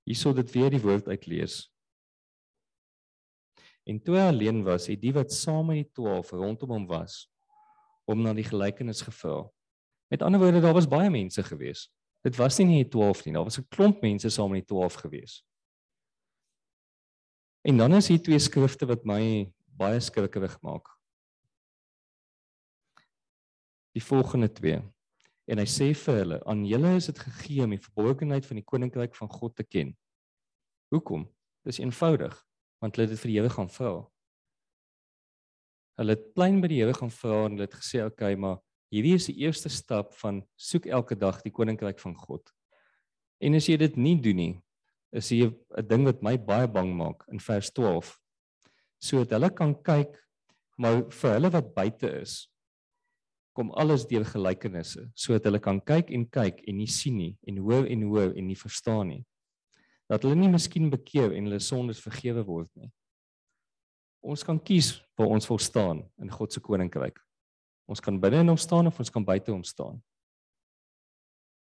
[0.07, 1.65] hierso dit weer die woord uitlees.
[3.87, 7.25] En toe hy alleen was, het die wat saam met die 12 rondom hom was
[8.07, 9.47] om na die gelykenis gevra.
[10.13, 11.89] Met ander woorde, daar was baie mense gewees.
[12.27, 14.95] Dit was nie net 12 nie, daar was 'n klomp mense saam met die 12
[14.95, 15.45] gewees.
[17.63, 20.89] En dan is hier twee skrifte wat my baie skrikkerig maak.
[23.95, 24.83] Die volgende twee.
[25.47, 28.65] En hy sê vir hulle, aan julle is dit gegee om die verborgenheid van die
[28.65, 29.97] koninkryk van God te ken.
[30.91, 31.29] Hoekom?
[31.63, 32.35] Dis eenvoudig,
[32.79, 34.11] want hulle het dit vir die Here gaan vra.
[35.97, 38.59] Hulle het plein by die Here gaan vra en hulle het gesê, "Oké, okay, maar
[38.97, 42.49] Hierdie is die eerste stap van soek elke dag die koninkryk van God.
[43.45, 44.55] En as jy dit nie doen nie,
[45.13, 48.17] is hier 'n ding wat my baie bang maak in vers 12.
[48.99, 50.17] Sodat hulle kan kyk,
[50.79, 52.49] maar vir hulle wat buite is,
[53.53, 57.59] kom alles deur gelykenisse, sodat hulle kan kyk en kyk en nie sien nie en
[57.59, 59.27] hoor en hoor en nie verstaan nie.
[60.09, 62.91] Dat hulle nie miskien bekeer en hulle sondes vergewe word nie.
[64.23, 67.26] Ons kan kies waar ons wil staan in God se koninkryk.
[67.87, 70.01] Ons kan binne in hom staan of ons kan buite hom staan.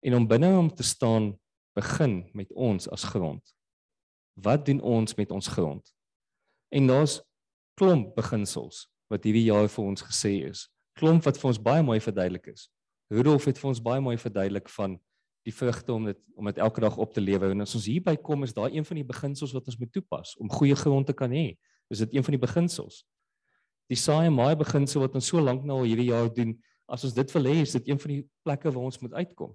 [0.02, 1.34] En om binne hom te staan
[1.76, 3.42] begin met ons as grond.
[4.34, 5.94] Wat doen ons met ons grond?
[6.74, 7.20] En daar's
[7.78, 10.66] klomp beginsels wat hierdie jaar vir ons gesê is.
[10.98, 12.66] Klomp wat vir ons baie mooi verduidelik is.
[13.12, 14.96] Rudolf het vir ons baie mooi verduidelik van
[15.46, 18.16] die vrugte om dit om dit elke dag op te lewer en as ons hierby
[18.18, 21.14] kom is daai een van die beginsels wat ons moet toepas om goeie grond te
[21.14, 21.52] kan hê.
[21.92, 23.04] Is dit een van die beginsels?
[23.90, 26.54] Die saai en maai beginsel wat ons so lank nou al hierdie jaar doen,
[26.90, 29.54] as ons dit wil hê, is dit een van die plekke waar ons moet uitkom.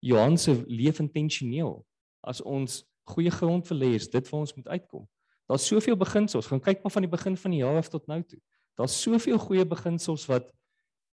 [0.00, 1.80] Johan se leef intentioneel.
[2.24, 5.04] As ons goeie grond wil hê, is dit waar ons moet uitkom.
[5.50, 6.48] Daar's soveel beginsels.
[6.48, 8.38] Gaan kyk maar van die begin van die jaar af tot nou toe.
[8.78, 10.48] Daar's soveel goeie beginsels wat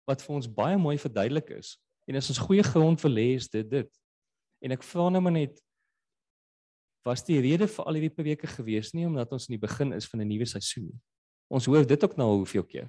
[0.08, 1.74] wat vir ons baie mooi verduidelik is.
[2.08, 3.90] En as ons goeie grond wil hê, is dit dit.
[4.64, 5.60] En ek vra nou maar net
[7.04, 10.08] was die rede vir al hierdie weke gewees nie omdat ons in die begin is
[10.08, 11.02] van 'n nuwe seisoen nie.
[11.48, 12.88] Ons hoor dit ook nou hoeveel keer.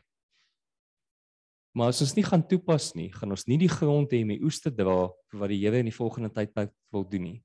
[1.77, 4.41] Maar as ons nie gaan toepas nie, gaan ons nie die grond hê om die
[4.43, 6.51] oes te dra vir wat die Here in die volgende tyd
[6.91, 7.39] wil doen nie.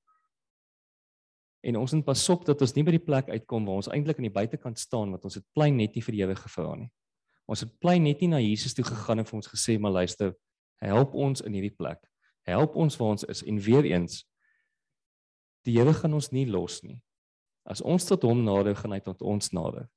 [1.63, 4.17] En ons moet pas op dat ons nie by die plek uitkom waar ons eintlik
[4.19, 6.89] aan die buitekant staan wat ons het plein net nie vir die Here gevra nie.
[7.47, 10.34] Ons het plein net nie na Jesus toe gegaan en vir ons gesê maar luister,
[10.82, 12.02] help ons in hierdie plek.
[12.47, 14.23] Help ons waar ons is en weer eens
[15.63, 16.97] die Here gaan ons nie los nie.
[17.63, 19.88] As ons tot hom nader gaan hy tot ons nader.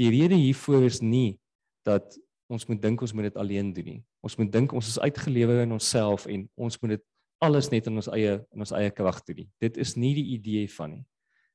[0.00, 1.36] Die rede hiervoor is nie
[1.84, 2.16] dat
[2.50, 4.00] ons moet dink ons moet dit alleen doen nie.
[4.24, 7.04] Ons moet dink ons is uitgelewer in onsself en ons moet dit
[7.44, 9.48] alles net in ons eie in ons eie krag doen nie.
[9.60, 11.04] Dit is nie die idee van nie.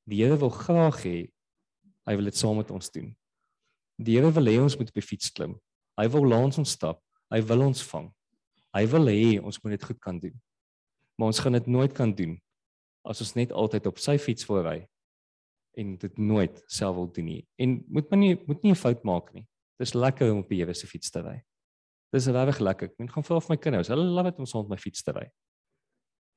[0.06, 1.18] Die Here wil graag hê
[2.06, 3.10] hy wil dit saam met ons doen.
[3.98, 5.58] Die Here wil hê ons moet op die fiets klim.
[5.98, 7.02] Hy wil laat ons stap.
[7.34, 8.12] Hy wil ons vang.
[8.78, 10.36] Hy wil hê ons moet dit goed kan doen.
[11.18, 12.38] Maar ons gaan dit nooit kan doen
[13.06, 14.84] as ons net altyd op sy fiets voorry
[15.78, 17.42] en dit nooit self wil doen nie.
[17.62, 19.46] En moet man nie moet nie 'n fout maak nie.
[19.80, 21.44] Dis lekker om op die Here se fiets te ry.
[22.14, 22.92] Dis regtig lekker.
[23.00, 25.30] Ek gaan vir my kinders, hulle love dit om saam met my fiets te ry.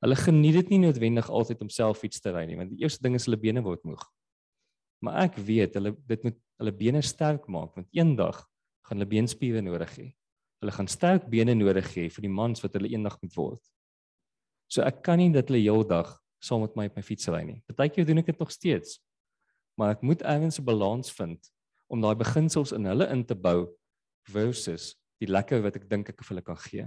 [0.03, 3.03] Hulle geniet dit nie noodwendig altyd om self iets te ry nie, want die eerste
[3.03, 4.03] ding is hulle bene word moeg.
[5.03, 8.41] Maar ek weet hulle dit moet hulle bene sterk maak want eendag
[8.87, 10.07] gaan hulle beenspiere nodig hê.
[10.59, 13.61] Hulle gaan sterk bene nodig hê vir die mans wat hulle eendag moet word.
[14.67, 16.11] So ek kan nie dat hulle heeldag
[16.43, 17.59] saam met my op my fiets ry nie.
[17.67, 18.99] Partykeer doen ek dit nog steeds.
[19.79, 21.51] Maar ek moet ergens 'n balans vind
[21.87, 23.71] om daai beginsels in hulle in te bou
[24.27, 26.85] versus die lekker wat ek dink ek vir hulle kan gee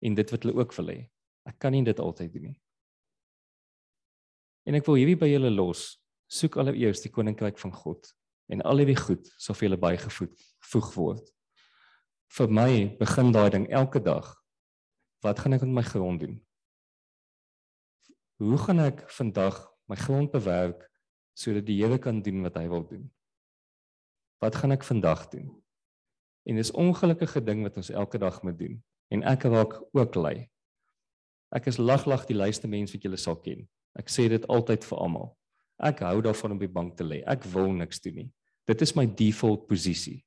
[0.00, 1.10] en dit wat hulle ook wil hê.
[1.44, 2.60] Ek kan nie dit altyd doen nie.
[4.66, 5.98] En ek wil hierdie by julle los.
[6.28, 8.14] Soek allereers die koninkryk van God
[8.48, 11.24] en al die goed sal vir julle bygevoeg word.
[12.36, 14.36] Vir my begin daai ding elke dag.
[15.24, 16.36] Wat gaan ek met my grond doen?
[18.38, 20.88] Hoe gaan ek vandag my grond bewerk
[21.38, 23.06] sodat die Here kan doen wat hy wil doen?
[24.42, 25.50] Wat gaan ek vandag doen?
[26.48, 28.78] En dis ongelukkige ding wat ons elke dag moet doen
[29.14, 30.48] en ek raak ook lui.
[31.54, 33.62] Ek is laglag die luiste mens wat julle sal ken.
[33.96, 35.30] Ek sê dit altyd vir almal.
[35.78, 37.22] Ek hou daarvan om die bank te lê.
[37.24, 38.30] Ek wil niks doen nie.
[38.68, 40.18] Dit is my default posisie.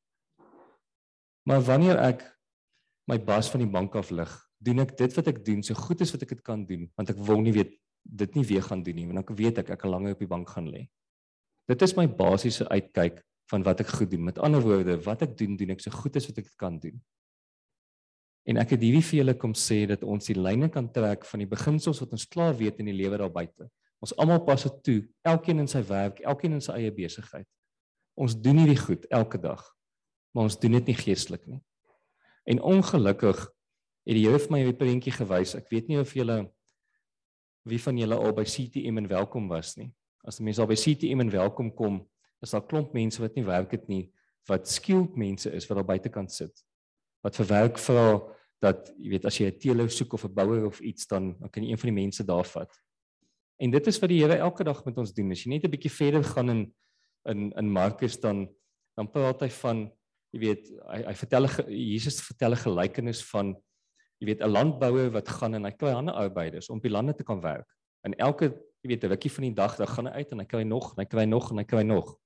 [1.45, 2.23] Maar wanneer ek
[3.09, 6.01] my bas van die bank af lig, doen ek dit wat ek doen so goed
[6.01, 8.81] as wat ek dit kan doen, want ek wil nie weet dit nie weer gaan
[8.85, 10.87] doen nie, want dan weet ek ek kan langer op die bank gaan lê.
[11.71, 14.25] Dit is my basiese uitkyk van wat ek goed doen.
[14.27, 16.97] Met ander woorde, wat ek doen, doen ek so goed as wat ek kan doen.
[18.49, 21.43] En ek het hierdie vir julle kom sê dat ons die lyne kan trek van
[21.43, 23.69] die beginsels wat ons klaar weet in die lewe daar buite.
[24.01, 27.47] Ons almal pas dit toe, elkeen in sy werk, elkeen in sy eie besigheid.
[28.17, 29.61] Ons doen hierdie goed elke dag,
[30.33, 31.61] maar ons doen dit nie geestelik nie.
[32.49, 35.55] En ongelukkig het die Here vir my 'n prentjie gewys.
[35.55, 36.49] Ek weet nie of julle
[37.63, 39.93] wie van julle al by CTM en welkom was nie.
[40.27, 42.01] As mense al by CTM en welkom kom,
[42.41, 44.11] is daar klomp mense wat nie werk het nie,
[44.49, 46.63] wat skilled mense is wat daar buitekant sit.
[47.25, 48.05] Wat vir werk vra
[48.61, 51.49] dat jy weet as jy 'n teeler soek of 'n bouer of iets dan dan
[51.49, 52.71] kan jy een van die mense daar vat.
[53.59, 55.31] En dit is wat die Here elke dag met ons doen.
[55.31, 56.73] As jy net 'n bietjie verder gaan in
[57.25, 58.49] in in Markus dan
[58.97, 59.91] dan praat hy van
[60.33, 63.55] jy weet hy hy vertel Jesus vertel 'n gelykenis van
[64.19, 67.13] jy weet 'n landbouer wat gaan en hy kry ander arbeiders om op die lande
[67.13, 67.67] te kan werk.
[68.03, 70.45] En elke jy weet 'n rukkie van die dag dan gaan hy uit en hy
[70.45, 72.17] kry nog en hy kry nog en hy kry nog.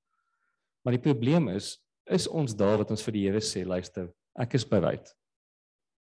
[0.83, 4.53] Maar die probleem is is ons daar wat ons vir die Here sê luister, ek
[4.53, 5.15] is bereid.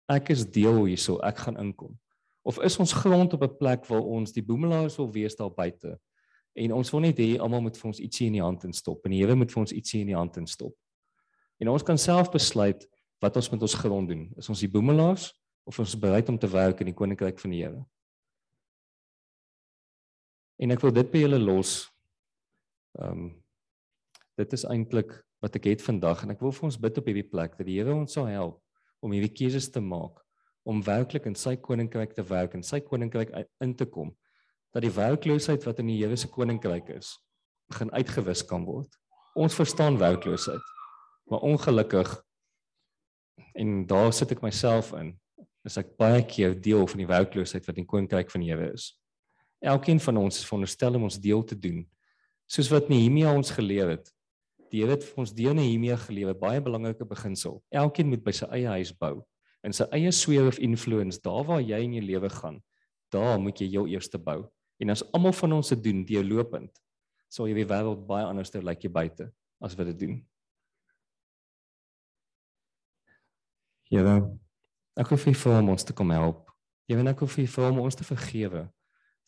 [0.09, 1.97] Ek is deel hierso, ek gaan inkom.
[2.43, 5.99] Of is ons grond op 'n plek waar ons die boemelaars wil wees daar buite
[6.55, 9.11] en ons wil net hê almal moet vir ons ietsie in die hand instop en
[9.11, 10.75] die Here moet vir ons ietsie in die hand instop.
[11.61, 12.89] En ons kan self besluit
[13.23, 14.33] wat ons met ons grond doen.
[14.37, 15.33] Is ons die boemelaars
[15.65, 17.85] of ons bereid om te werk in die koninkryk van die Here.
[20.63, 21.77] En ek wil dit by julle los.
[23.01, 23.31] Ehm um,
[24.41, 25.11] dit is eintlik
[25.45, 27.77] wat ek het vandag en ek wil vir ons bid op hierdie plek dat die
[27.77, 28.61] Here ons sal help
[29.05, 30.23] om hierdie keuses te maak
[30.69, 34.13] om werklik in sy koninkryk te werk en sy koninkryk in te kom
[34.73, 37.17] dat die werkloosheid wat in die Here se koninkryk is
[37.73, 38.89] begin uitgewis kan word.
[39.37, 40.65] Ons verstaan werkloosheid,
[41.31, 42.09] maar ongelukkig
[43.59, 45.15] en daar sit ek myself in
[45.69, 48.93] is ek baie keer deel van die werkloosheid wat in koninkryk van die Here is.
[49.63, 51.85] Elkeen van ons is veronderstel om ons deel te doen.
[52.51, 54.09] Soos wat Nehemia ons geleer het.
[54.73, 57.61] Die Here het vir ons deur Nehemia gelewe baie belangrike beginsel.
[57.71, 59.21] Elkeen moet by sy eie huis bou
[59.63, 62.57] in sy eie sphere of influence, daar waar jy in jou lewe gaan.
[63.15, 64.41] Daar moet jy jou eerste bou.
[64.83, 66.81] En as almal van ons dit doen deurlopend,
[67.31, 69.29] sal jy die wêreld baie anders te lyk like jy buite
[69.63, 70.17] as wat dit doen.
[73.93, 74.19] Ja,
[74.93, 76.51] Ek hoef nie vir hom ons te kom help.
[76.91, 78.67] Jy weet ek hoef nie vir hom ons te vergewe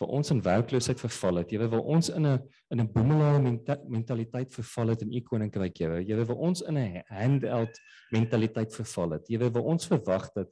[0.01, 1.53] vir ons in werkloosheid verval het.
[1.55, 2.39] Weet wil ons in 'n
[2.71, 3.41] in 'n boemelaar
[3.89, 5.79] mentaliteit verval het in u koninkryk.
[5.79, 7.79] Jy weet wil ons in 'n handout
[8.11, 9.29] mentaliteit verval het.
[9.29, 10.49] Weet wil ons verwag dat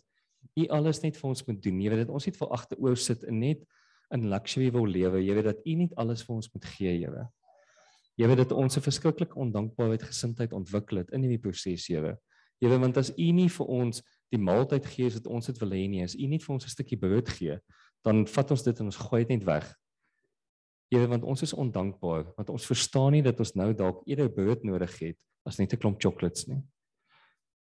[0.57, 1.78] u alles net vir ons moet doen.
[1.78, 3.64] Weet dat ons net vir agteroor sit en net
[4.11, 5.35] in luxury wil lewe.
[5.35, 7.09] Weet dat u nie alles vir ons moet gee.
[8.16, 11.88] Jy weet dat ons 'n verskriklike ondankbaarheid gesindheid ontwikkel het in hierdie proses.
[11.88, 12.00] Jy
[12.68, 14.02] weet want as u nie vir ons
[14.33, 16.02] die maaltyd gee as wat ons dit wil hê nie.
[16.05, 17.59] As U net vir ons 'n stukkie brood gee,
[18.07, 19.69] dan vat ons dit en ons gooi dit net weg.
[20.93, 24.65] Here, want ons is ondankbaar, want ons verstaan nie dat ons nou dalk eerder brood
[24.69, 26.62] nodig het as net 'n klomp chocolates nie.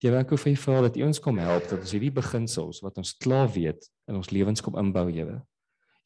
[0.02, 2.82] Here, ek hoef vir U vra dat U ons kom help dat ons hierdie beginsels
[2.82, 5.46] wat ons klaar weet in ons lewens kom inbou, Here.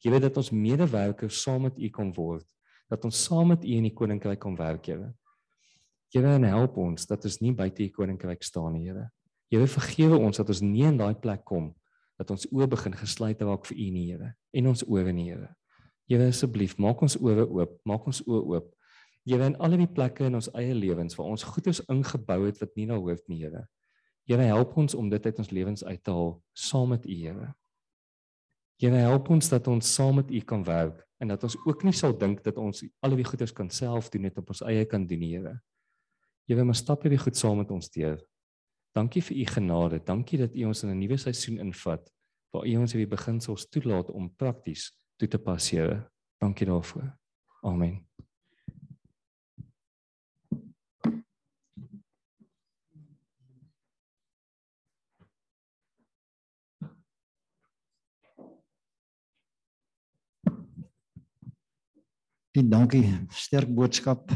[0.04, 2.46] Here, dat ons medewerkers saam met U kom word,
[2.90, 5.14] dat ons saam met U in die koninkryk kom werk, Here.
[6.12, 9.10] Here, en help ons dat ons nie buite U koninkryk staan nie, Here.
[9.50, 11.74] Here vergewe ons dat ons nie in daai plek kom
[12.16, 15.50] dat ons oë begin gesluit raak vir U Here, en ons ore Here.
[16.08, 18.72] Here asseblief, maak ons ore oop, maak ons oë oop.
[19.26, 22.76] Here in al die plekke in ons eie lewens waar ons goeders ingebou het wat
[22.78, 23.66] nie na hoef nie, Here.
[24.26, 27.50] Here help ons om dit uit ons lewens uit te haal saam met U, Here.
[28.82, 31.94] Here help ons dat ons saam met U kan werk en dat ons ook nie
[31.96, 35.06] sal dink dat ons al die goeders kan self doen net op ons eie kan
[35.08, 35.54] doen, Here.
[36.46, 38.20] Here, maar stap hierdie goed saam met ons deur.
[38.96, 39.98] Dankie vir U genade.
[40.00, 42.12] Dankie dat U ons in 'n nuwe seisoen invat
[42.50, 46.10] waar U ons hierdie beginsels toelaat om prakties toe te pas, Here.
[46.40, 47.18] Dankie daarvoor.
[47.62, 48.06] Amen.
[62.52, 64.30] Die dankie, sterk boodskap.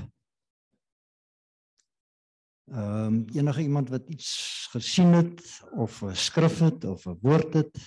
[2.70, 7.54] Ehm um, enige iemand wat iets gesien het of 'n skrif het of 'n woord
[7.54, 7.78] het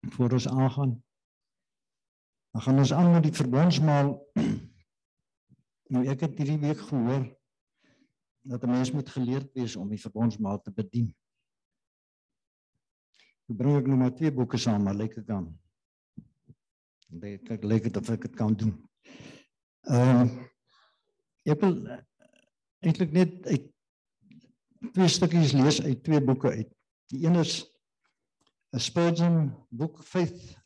[0.00, 1.04] voor ons aangaan.
[2.50, 4.22] Dan gaan ons aan met die verbondsmaal.
[5.88, 7.38] Nou ek het hierdie week gehoor
[8.40, 11.14] dat 'n mens moet geleerd wees om die verbondsmaal te bedien.
[13.46, 15.58] Ek bring ek nou maar twee boeke saam, maar lyk dit dan
[17.06, 18.74] Dit kyk lyk dit of ek dit kan doen.
[19.80, 20.50] Ehm um,
[21.46, 21.76] ek wil
[22.86, 23.66] eintlik net uit
[24.94, 26.70] twee stukkies lees uit twee boeke uit.
[27.10, 27.54] Die een is
[28.74, 30.58] 'n Spurgeon boek Faith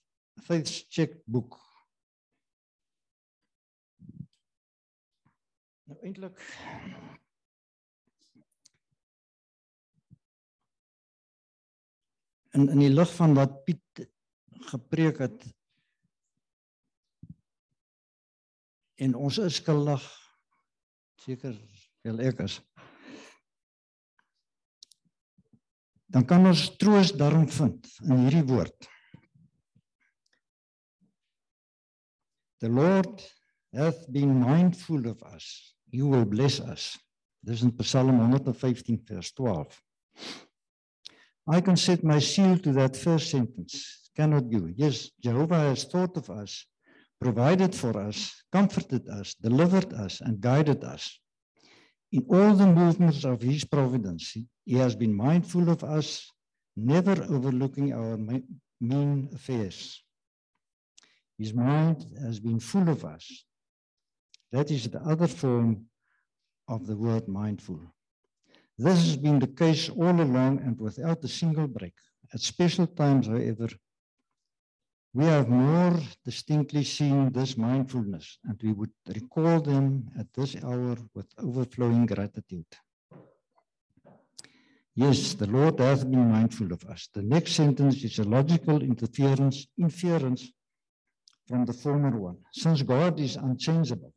[0.45, 1.57] Faith Check boek.
[5.85, 6.39] Nou eintlik
[12.51, 14.07] in in die lig van wat Piet
[14.73, 15.45] gepreek het
[18.95, 20.05] en ons is skuldig
[21.15, 21.55] seker
[22.07, 22.59] wel ek is.
[26.11, 28.89] Dan kan ons troos daarom vind in hierdie woord.
[32.61, 33.23] The Lord
[33.73, 35.75] hath been mindful of us.
[35.91, 36.97] He will bless us.
[37.41, 39.81] Dis in Psalm 115 vers 12
[41.51, 44.11] I can set my seal to that first sentence.
[44.15, 44.75] Cannot you?
[44.77, 46.67] Yes Jehovah has thought of us
[47.21, 51.21] provided for us, comforted us, delivered us, and guided us.
[52.13, 56.31] In all the movements of His providence, He has been mindful of us,
[56.77, 58.17] never overlooking our
[58.81, 60.03] mean affairs.
[61.39, 63.45] His mind has been full of us.
[64.53, 65.87] That is the other form
[66.69, 67.81] of the word mindful.
[68.77, 71.95] This has been the case all along and without a single break.
[72.33, 73.69] At special times, however,
[75.13, 80.97] we have more distinctly seen this mindfulness, and we would recall them at this hour
[81.15, 82.67] with overflowing gratitude.
[84.95, 87.09] Yes, the Lord has been mindful of us.
[87.13, 90.53] The next sentence is a logical interference, inference
[91.49, 92.39] from the former one.
[92.53, 94.13] Since God is unchangeable,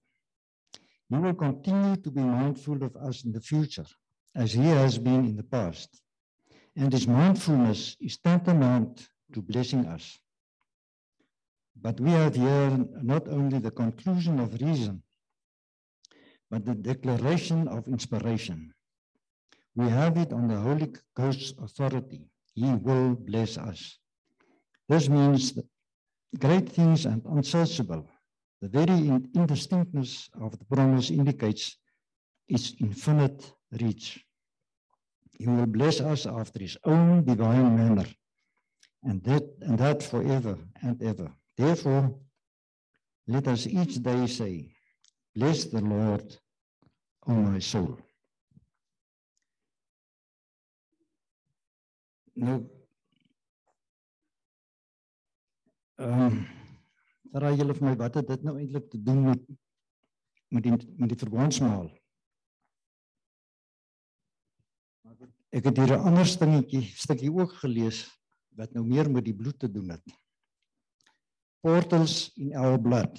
[1.10, 3.86] He will continue to be mindful of us in the future,
[4.36, 5.90] as He has been in the past.
[6.76, 10.20] And His mindfulness is tantamount to blessing us.
[11.82, 15.04] But we have here not only the conclusion of reason,
[16.50, 18.74] but the declaration of inspiration.
[19.76, 22.30] We have it on the Holy Ghost's authority.
[22.54, 23.98] He will bless us.
[24.88, 25.66] This means that
[26.40, 28.08] great things and unsearchable.
[28.62, 31.78] The very indistinctness of the promise indicates
[32.48, 34.24] its infinite reach.
[35.32, 38.06] He will bless us after his own divine manner,
[39.04, 41.32] and that, and that forever and ever.
[41.56, 42.20] Therefore,
[43.28, 44.74] let us each day say,
[45.36, 46.38] Bless the Lord,
[47.28, 47.98] O my soul.
[52.36, 52.58] Nou
[56.02, 56.38] ehm um,
[57.38, 59.44] raai julle vir my wat het dit nou eintlik te doen met
[60.54, 61.86] met die met die verbondsmaal?
[65.54, 68.02] Ek het hier 'n ander stingetjie stukkie ook gelees
[68.58, 70.18] wat nou meer met die bloed te doen het
[71.64, 73.18] portals in our blood.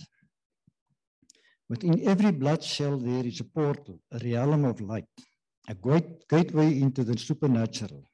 [1.70, 5.09] Within every blood cell, there is a portal, a realm of light,
[5.68, 8.11] a great gateway into the supernatural.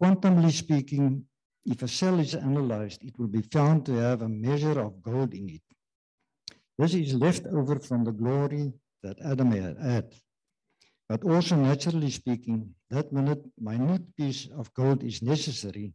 [0.00, 1.24] Quantumly speaking,
[1.66, 5.34] if a cell is analyzed, it will be found to have a measure of gold
[5.34, 5.62] in it.
[6.78, 8.72] This is left over from the glory
[9.02, 10.14] that Adam had.
[11.08, 15.92] But also, naturally speaking, that minute, minute piece of gold is necessary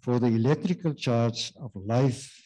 [0.00, 2.43] for the electrical charge of life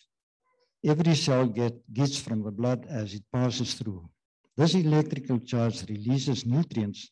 [0.85, 4.09] every cell get, gets from the blood as it passes through.
[4.57, 7.11] This electrical charge releases nutrients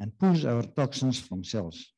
[0.00, 1.92] and pulls our toxins from cells.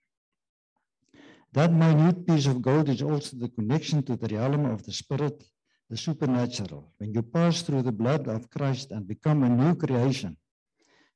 [1.53, 5.45] That minute piece of gold is also the connection to the realm of the spirit,
[5.89, 6.93] the supernatural.
[6.99, 10.37] When you pass through the blood of Christ and become a new creation,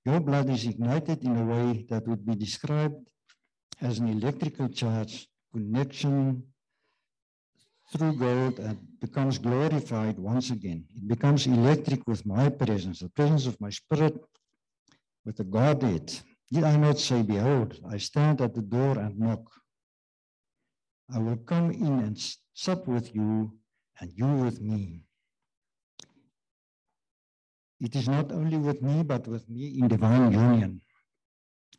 [0.05, 2.97] your blood is ignited in a way that would be described
[3.81, 6.45] as an electrical charge connection
[7.91, 10.85] through gold and becomes glorified once again.
[10.95, 14.17] It becomes electric with my presence, the presence of my spirit
[15.25, 16.13] with the Godhead.
[16.53, 19.51] Did I not say, Behold, I stand at the door and knock?
[21.15, 22.19] I will come in and
[22.53, 23.53] sup with you,
[24.01, 25.03] and you with me.
[27.81, 30.81] It is not only with me, but with me in divine union.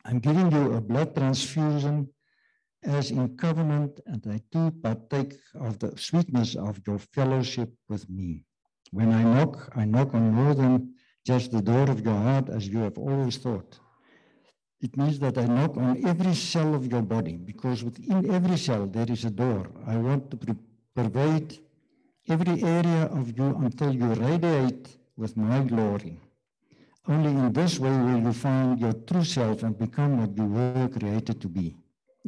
[0.06, 2.10] I'm giving you a blood transfusion
[2.84, 8.44] as in covenant, and I too partake of the sweetness of your fellowship with me.
[8.92, 10.94] When I knock, I knock on more than
[11.26, 13.80] just the door of your heart, as you have always thought.
[14.82, 18.88] It means that I knock on every cell of your body, because within every cell
[18.88, 19.68] there is a door.
[19.86, 20.56] I want to
[20.96, 21.60] pervade
[22.30, 26.20] every area of you until you radiate with my glory.
[27.08, 30.88] Only in this way will you find your true self and become what you were
[30.88, 31.76] created to be.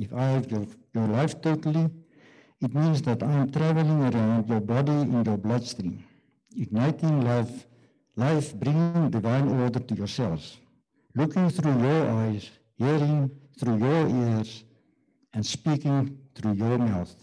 [0.01, 1.87] If I have your, your life totally,
[2.59, 6.03] it means that I am traveling around your body in your bloodstream,
[6.57, 7.67] igniting life,
[8.15, 10.57] life bringing divine order to your cells,
[11.13, 13.29] looking through your eyes, hearing
[13.59, 14.63] through your ears,
[15.33, 17.15] and speaking through your mouth.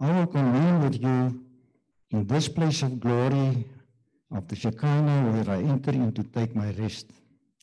[0.00, 1.40] I will commune with you
[2.10, 3.64] in this place of glory
[4.34, 7.12] of the Shekinah where I enter in to take my rest.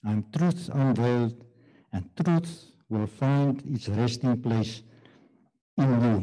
[0.05, 1.43] I am truth unveiled,
[1.91, 4.83] and truth will find its resting place
[5.77, 6.19] in you.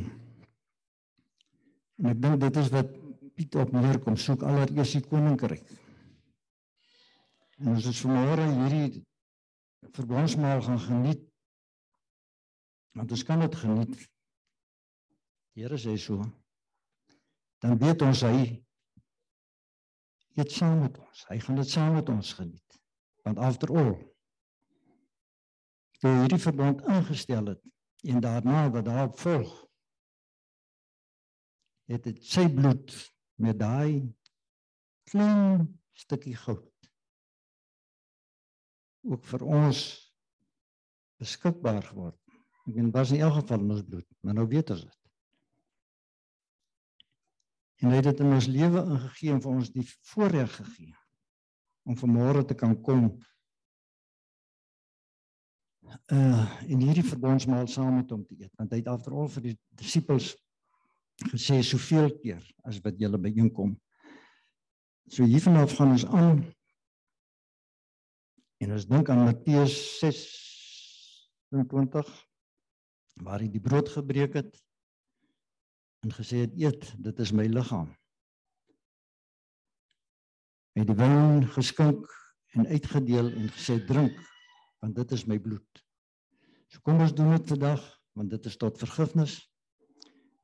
[1.97, 2.95] En ek dink dit is wat
[3.37, 5.67] Piet op neerkom, soek allereers die koninkryk.
[7.61, 9.03] En ons vanmôre hierdie
[9.97, 11.23] verbondsmaal gaan geniet,
[12.97, 13.93] want ons kan dit geniet.
[15.53, 16.25] Die Here sê so.
[17.61, 18.41] Dan weet ons hy
[20.37, 21.25] eet saam met ons.
[21.29, 22.81] Hy gaan dit saam met ons geniet.
[23.25, 23.95] Want after all
[26.01, 27.63] toe hierdie verbond ingestel het
[28.07, 29.55] en daarna wat daarop volg
[31.91, 32.95] het dit sy bloed
[33.43, 34.15] met daai
[35.11, 35.67] klein
[35.97, 36.73] stukkie goud
[39.07, 39.83] ook vir ons
[41.21, 42.19] beskikbaar geword.
[42.67, 45.03] Ek meen was in elk geval ons bloed, maar nou weet ons dit.
[47.85, 50.95] En hy het dit in ons lewe ingegee en vir ons die voorreg gegee
[51.87, 53.11] om vanmôre te kan kom
[56.13, 59.57] uh in hierdie verbondsmaal saam met hom te eet want hy het afterall vir die
[59.81, 60.27] disippels
[61.33, 63.71] gesê soveel keer as wat julle byeenkom.
[65.09, 66.45] So hiervanaf gaan ons aan
[68.63, 72.09] en ons dink aan Matteus 26
[73.27, 74.53] waar hy die brood gebreek het
[76.05, 77.91] en gesê het eet dit is my liggaam.
[80.77, 82.03] Hy het die wyn geskink
[82.57, 84.17] en uitgedeel en gesê drink
[84.87, 85.83] want dit is my bloed.
[86.71, 87.83] So kom ons doen dit vandag
[88.17, 89.41] want dit is tot vergifnis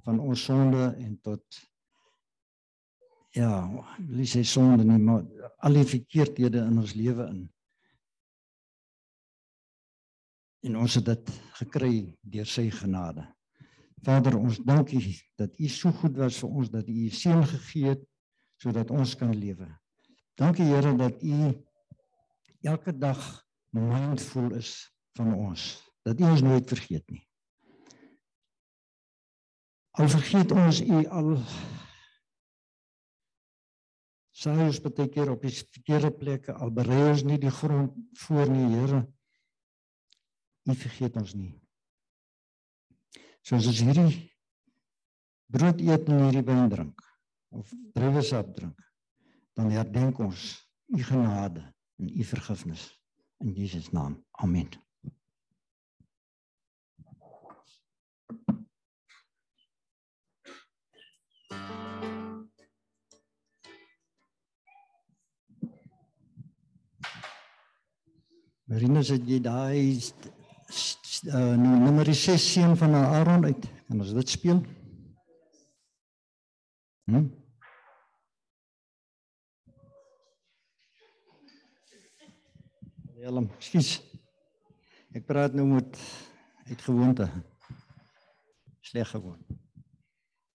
[0.04, 1.60] van ons sonde en tot
[3.32, 3.48] ja,
[4.10, 5.22] wil sê sonde nie maar
[5.64, 7.44] al die verkeerdhede in ons lewe in.
[10.66, 11.94] En ons het dit gekry
[12.34, 13.24] deur sy genade.
[14.02, 17.94] Vader, ons dankie dat U so goed was vir ons dat U U seun gegee
[17.94, 18.04] het
[18.62, 19.70] sodat ons kan lewe.
[20.38, 21.54] Dankie Here dat U
[22.66, 23.22] elke dag
[23.72, 27.22] mindful is van ons dat U ons nooit vergeet nie.
[30.00, 31.32] Al vergeet ons U al
[34.42, 38.50] sou ons baie keer op die verkeerde plekke al berei ons nie die grond voor
[38.50, 39.02] nie, Here.
[40.66, 41.52] U vergeet ons nie.
[43.42, 44.10] Soos ons hierdie
[45.52, 47.04] brood eet en hierdie wyn drink
[47.52, 48.78] of druiwesap drink,
[49.58, 50.50] dan herdenk ons
[50.92, 51.62] U genade
[52.00, 52.90] en U vergifnis
[53.42, 54.16] in Jesus naam.
[54.42, 54.68] Amen.
[68.72, 70.00] Marina sê jy daai
[71.28, 73.68] uh, nommer 6 seun van Aaron uit.
[73.92, 74.62] En as dit speel.
[77.10, 77.26] Hm?
[83.22, 84.00] Helm, skus.
[85.14, 85.98] Ek praat nou met
[86.66, 87.28] uit gewoonte.
[88.82, 89.54] Sleg gewoonte.